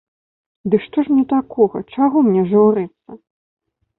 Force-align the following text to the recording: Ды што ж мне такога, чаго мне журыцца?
Ды 0.73 0.79
што 0.85 0.97
ж 1.07 1.17
мне 1.17 1.25
такога, 1.33 1.77
чаго 1.97 2.17
мне 2.27 2.43
журыцца? 2.53 3.09